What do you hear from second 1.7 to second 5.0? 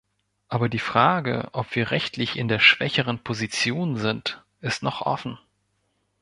wir rechtlich in der schwächeren Position sind, ist